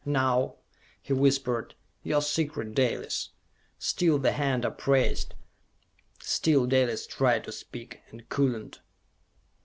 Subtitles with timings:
[0.03, 0.55] "Now,"
[0.99, 3.29] he whispered, "your secret, Dalis!"
[3.77, 5.35] Still the hand upraised,
[6.19, 8.79] still Dalis tried to speak, and could not.